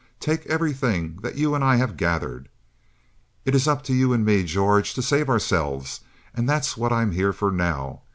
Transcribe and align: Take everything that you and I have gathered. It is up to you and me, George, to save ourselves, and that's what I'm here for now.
Take 0.19 0.47
everything 0.47 1.19
that 1.21 1.35
you 1.37 1.53
and 1.53 1.63
I 1.63 1.75
have 1.75 1.95
gathered. 1.95 2.49
It 3.45 3.53
is 3.53 3.67
up 3.67 3.83
to 3.83 3.93
you 3.93 4.13
and 4.13 4.25
me, 4.25 4.41
George, 4.43 4.95
to 4.95 5.01
save 5.03 5.29
ourselves, 5.29 5.99
and 6.33 6.49
that's 6.49 6.75
what 6.75 6.91
I'm 6.91 7.11
here 7.11 7.33
for 7.33 7.51
now. 7.51 8.01